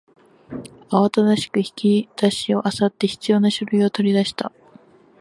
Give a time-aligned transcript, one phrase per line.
[0.89, 4.51] 慌ただしく引き出しを漁って必要な書類を取り出した